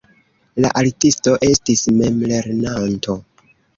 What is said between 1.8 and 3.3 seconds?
memlernanto.